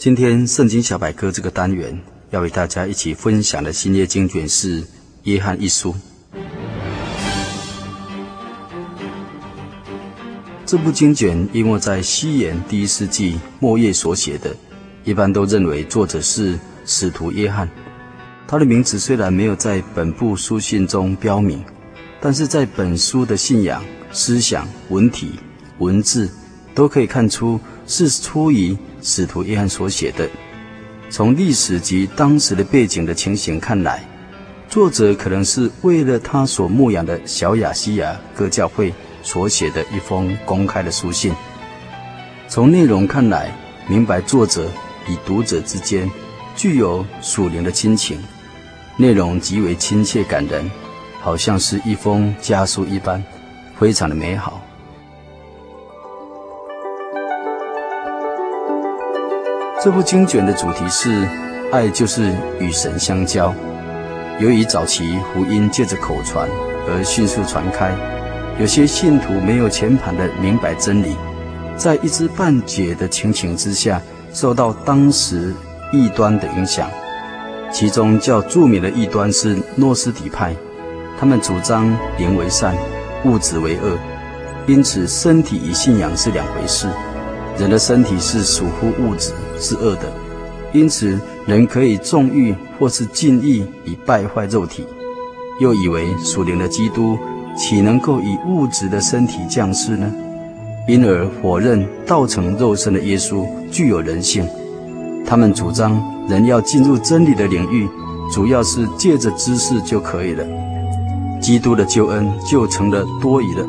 [0.00, 2.00] 今天圣经小百科这个单元
[2.30, 4.80] 要与大家一起分享的新约经卷是
[5.24, 5.94] 《约翰一书》。
[10.64, 14.56] 这部经卷因为在西元第一世纪末叶所写的，
[15.04, 17.68] 一般都认为作者是使徒约翰。
[18.48, 21.62] 他的名字虽然没有在本部书信中标明，
[22.22, 25.32] 但是在本书的信仰、思想、文体、
[25.78, 26.26] 文字
[26.74, 28.74] 都可以看出是出于。
[29.02, 30.28] 使徒约翰所写的，
[31.08, 34.02] 从历史及当时的背景的情形看来，
[34.68, 41.32] 作者可能是为了他所牧养的小亚细亚各教会所写的一封公开的书信。
[42.48, 43.52] 从内容看来，
[43.88, 44.70] 明白作者
[45.08, 46.10] 与读者之间
[46.56, 48.18] 具有属灵的亲情，
[48.96, 50.70] 内容极为亲切感人，
[51.20, 53.22] 好像是一封家书一般，
[53.78, 54.64] 非常的美好。
[59.82, 61.26] 这部经卷的主题是
[61.72, 63.54] “爱就是与神相交”。
[64.38, 66.46] 由于早期福音借着口传
[66.86, 67.90] 而迅速传开，
[68.60, 71.16] 有些信徒没有全盘的明白真理，
[71.78, 74.02] 在一知半解的情形之下，
[74.34, 75.54] 受到当时
[75.94, 76.86] 异端的影响。
[77.72, 80.54] 其中较著名的异端是诺斯底派，
[81.18, 82.76] 他们主张灵为善，
[83.24, 83.96] 物质为恶，
[84.66, 86.86] 因此身体与信仰是两回事。
[87.58, 90.12] 人的身体是属乎物质，是恶的，
[90.72, 94.86] 因此人可以纵欲或是禁欲以败坏肉体。
[95.60, 97.18] 又以为属灵的基督
[97.56, 100.10] 岂能够以物质的身体降世呢？
[100.88, 104.48] 因而否认道成肉身的耶稣具有人性。
[105.26, 107.86] 他们主张人要进入真理的领域，
[108.32, 110.44] 主要是借着知识就可以了，
[111.40, 113.64] 基督的救恩就成了多余的。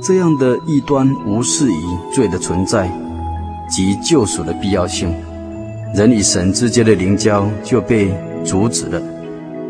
[0.00, 2.88] 这样的异端无视于罪的存在
[3.68, 5.12] 及救赎的必要性，
[5.92, 8.14] 人与神之间的灵交就被
[8.44, 9.02] 阻止了，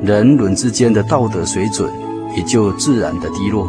[0.03, 1.91] 人伦之间的道德水准
[2.37, 3.67] 也就自然的低落，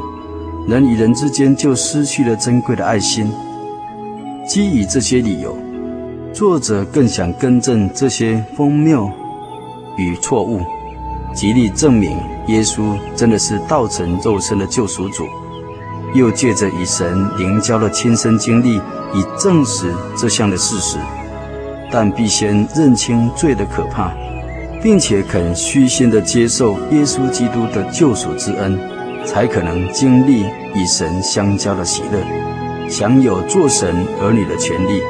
[0.68, 3.32] 人与人之间就失去了珍贵的爱心。
[4.46, 5.56] 基于这些理由，
[6.34, 9.10] 作者更想更正这些荒谬
[9.96, 10.60] 与错误，
[11.34, 12.18] 极力证明
[12.48, 15.24] 耶稣真的是道成肉身的救赎主。
[16.14, 18.78] 又借着与神灵交的亲身经历，
[19.14, 20.98] 以证实这项的事实，
[21.92, 24.12] 但必先认清罪的可怕，
[24.82, 28.80] 并且肯虚心地接受耶稣基督的救赎之恩，
[29.26, 35.02] 才可能经历与神相交的喜乐，享有做神儿女的权利，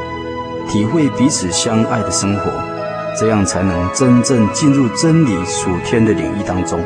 [0.69, 2.51] 体会彼此相爱的生活，
[3.17, 6.79] 这样才能真正进入真理属天的领域当中。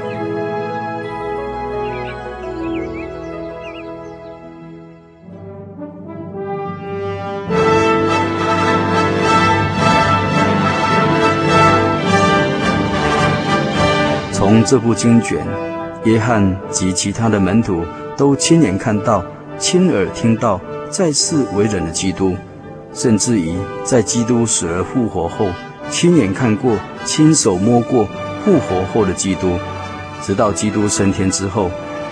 [14.53, 15.43] 从这部经卷，
[16.03, 17.83] 约翰及其他的门徒
[18.15, 19.25] 都亲眼看到、
[19.57, 22.37] 亲耳听到在世为人的基督，
[22.93, 25.47] 甚至于在基督死而复活后，
[25.89, 28.07] 亲眼看过、亲手摸过
[28.45, 29.57] 复活后的基督，
[30.21, 31.71] 直到基督升天之后，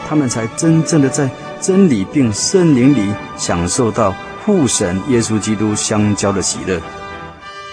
[0.09, 1.29] 他们才真正的在
[1.59, 6.81] 真理并圣灵里享受到父神耶稣基督相交的喜乐。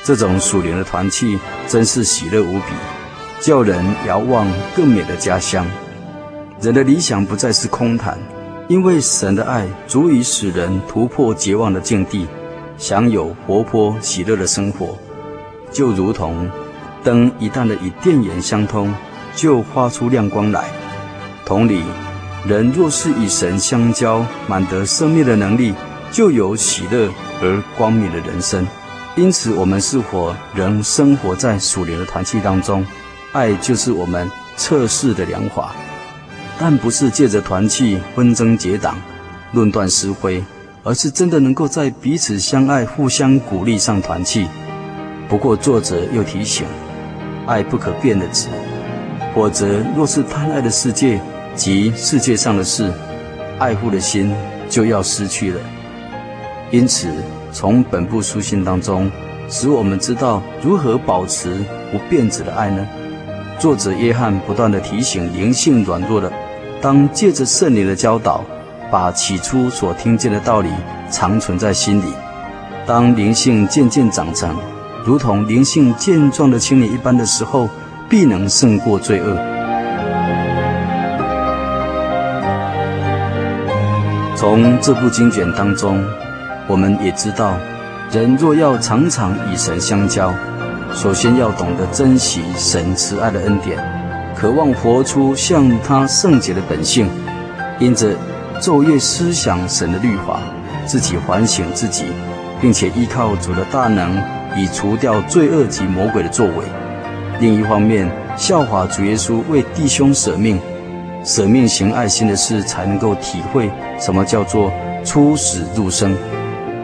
[0.05, 2.98] 这种属灵的团契真是喜乐无比。
[3.41, 5.67] 叫人遥望更美的家乡。
[6.61, 8.19] 人的理想不再是空谈，
[8.67, 12.27] 因为神的爱足以使人突破绝望的境地，
[12.77, 14.99] 享有活泼喜乐的生活。
[15.71, 16.51] 就如同
[17.05, 18.93] 灯一旦的与电源相通，
[19.37, 20.65] 就发出亮光来。
[21.45, 21.83] 同理，
[22.45, 25.73] 人若是与神相交，满得生命的能力，
[26.11, 27.09] 就有喜乐
[27.41, 28.67] 而光明的人生。
[29.15, 32.85] 因此，我们是否仍生活在属灵的团契当中？
[33.33, 34.27] 爱就是我们
[34.57, 35.75] 测试的良法，
[36.59, 38.97] 但不是借着团契纷争结党、
[39.53, 40.43] 论断是非，
[40.83, 44.49] 而是真的能够在彼此相爱、互相鼓励上团契。
[45.29, 46.67] 不过作者又提醒，
[47.47, 48.49] 爱不可变的值，
[49.35, 51.21] 否则，若是贪爱的世界
[51.55, 52.91] 及世界上的事，
[53.59, 54.35] 爱护的心
[54.71, 55.61] 就要失去了。
[56.71, 57.13] 因此，
[57.53, 59.11] 从本部书信当中，
[59.51, 62.89] 使我们知道如何保持不变质的爱呢？
[63.59, 66.33] 作者约翰不断地提醒灵性软弱的，
[66.81, 68.45] 当借着圣灵的教导，
[68.89, 70.71] 把起初所听见的道理
[71.11, 72.13] 长存在心里。
[72.87, 74.55] 当灵性渐渐长成，
[75.05, 77.69] 如同灵性健壮的青年一般的时候，
[78.09, 79.37] 必能胜过罪恶。
[84.37, 86.01] 从这部经卷当中，
[86.69, 87.55] 我们也知道，
[88.13, 90.33] 人若要常常与神相交，
[91.01, 93.79] 首先要懂得珍惜神慈爱的恩典，
[94.35, 97.09] 渴望活出像他圣洁的本性，
[97.79, 98.17] 因着
[98.61, 100.41] 昼夜思想神的律法，
[100.87, 102.07] 自己反省自己，
[102.61, 104.21] 并且依靠主的大能，
[104.57, 106.65] 以除掉罪恶及魔鬼的作为。
[107.39, 110.61] 另一方面，效法主耶稣为弟兄舍命，
[111.23, 114.73] 舍命行爱心的事，才能够体会什么叫做
[115.05, 116.17] 出死入生。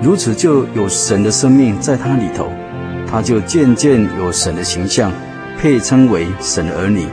[0.01, 2.47] 如此就有神的生命在他里头，
[3.15, 5.13] 他就渐渐有神的形象，
[5.57, 7.07] 配称为神儿女。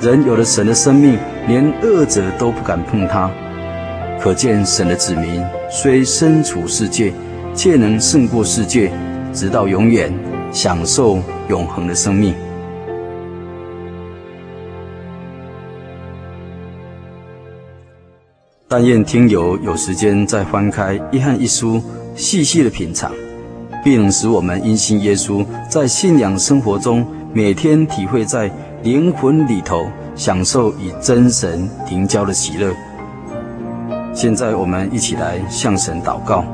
[0.00, 3.30] 人有了神的生命，连恶者都不敢碰他。
[4.18, 7.12] 可见神的子民虽身处世界，
[7.54, 8.90] 却能胜过世界，
[9.30, 10.10] 直到永远
[10.50, 11.18] 享受
[11.50, 12.34] 永恒的生命。
[18.66, 21.76] 但愿听友有时间再翻开《约翰一书》。
[22.14, 23.12] 细细的品尝，
[23.86, 28.50] 必能使我们因信耶稣，在信仰生活中每天体会在
[28.82, 29.86] 灵魂里头
[30.16, 32.74] 享受与真神灵交的喜乐。
[34.12, 36.44] 现在我们一起来向神祷告，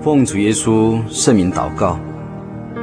[0.00, 1.98] 奉主耶稣圣名祷告，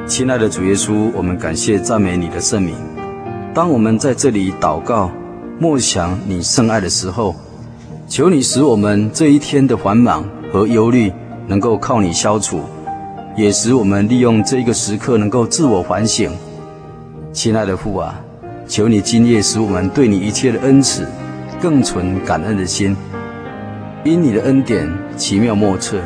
[0.06, 2.76] 亲爱的主耶稣，我们感谢赞美你的圣名。
[3.56, 5.10] 当我们在这里祷告、
[5.60, 7.36] 默想你圣爱的时候，
[8.08, 10.24] 求你使我们这一天的繁忙
[10.54, 11.12] 和忧虑
[11.48, 12.60] 能够靠你消除，
[13.36, 16.30] 也使我们利用这一个时刻能够自我反省。
[17.32, 18.20] 亲爱的父啊，
[18.68, 21.08] 求你今夜使我们对你一切的恩赐
[21.62, 22.96] 更存感恩的心，
[24.04, 26.00] 因你的恩典奇妙莫测。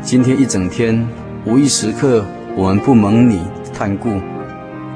[0.00, 1.06] 今天一整天
[1.44, 2.24] 无一时刻
[2.56, 3.42] 我们不蒙你
[3.74, 4.20] 看顾，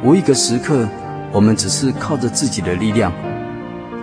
[0.02, 0.88] 无一个时刻
[1.30, 3.12] 我们只是靠着自己的力量。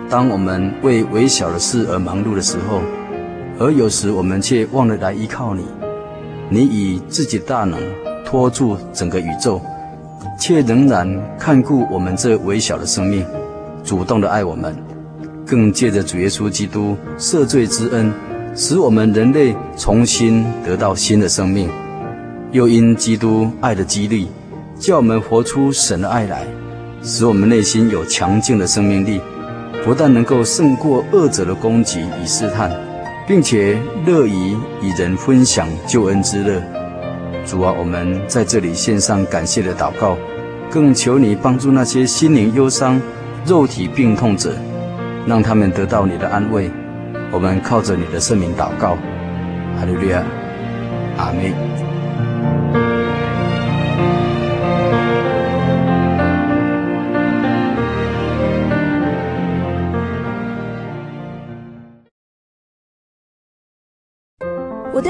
[0.08, 2.80] 当我们为微小的事而忙碌的时候，
[3.58, 5.64] 而有时我们却忘了来依靠你。
[6.48, 7.80] 你以自己大能
[8.24, 9.60] 托住整个宇宙，
[10.38, 11.08] 却仍然
[11.38, 13.24] 看顾我们这微小的生命，
[13.82, 14.76] 主动的爱我们，
[15.46, 18.12] 更借着主耶稣基督赦罪之恩，
[18.54, 21.68] 使我们人类重新得到新的生命。
[22.52, 24.28] 又因基督爱的激励，
[24.78, 26.46] 叫我们活出神的爱来，
[27.02, 29.20] 使我们内心有强劲的生命力。
[29.84, 32.70] 不但能够胜过恶者的攻击与试探，
[33.26, 36.62] 并且乐于与人分享救恩之乐。
[37.46, 40.16] 主啊，我们在这里献上感谢的祷告，
[40.70, 43.00] 更求你帮助那些心灵忧伤、
[43.46, 44.56] 肉体病痛者，
[45.26, 46.70] 让他们得到你的安慰。
[47.30, 48.96] 我们靠着你的圣名祷告，
[49.76, 50.22] 哈利路亚，
[51.18, 51.83] 阿门。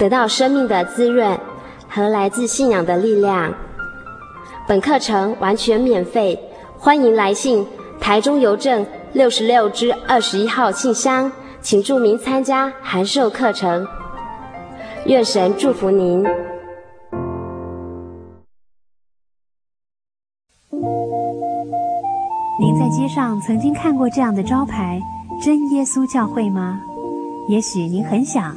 [0.00, 1.38] 得到生命的滋润
[1.86, 3.52] 和来自信仰的力量。
[4.66, 6.40] 本课程完全免费，
[6.78, 7.66] 欢迎来信
[8.00, 11.30] 台中邮政六十六支二十一号信箱，
[11.60, 13.86] 请注明参加函授课程。
[15.04, 16.22] 愿神祝福您。
[22.58, 24.98] 您在街上曾经看过这样的招牌
[25.44, 26.80] “真耶稣教会”吗？
[27.50, 28.56] 也许您很想。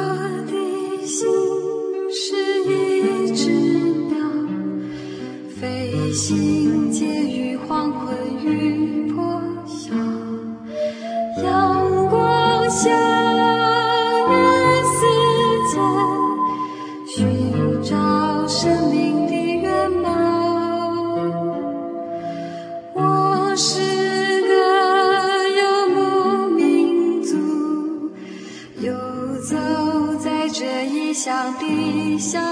[1.05, 1.27] 心
[2.11, 3.49] 是一只
[4.09, 4.15] 鸟，
[5.59, 8.60] 飞行介于黄昏与。
[32.17, 32.50] 乡的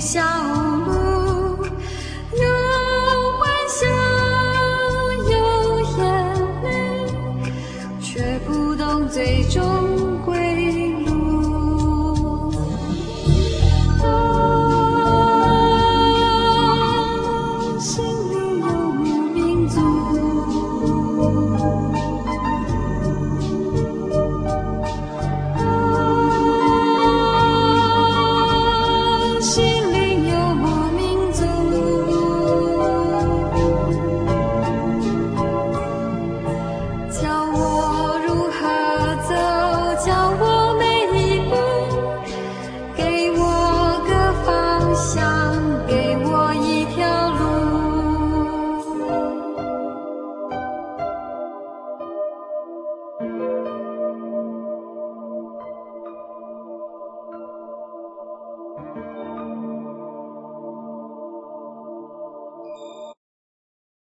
[0.00, 0.63] 路。